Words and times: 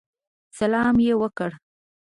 سلام 0.57 0.95
یې 1.05 1.13
وکړ. 1.21 1.51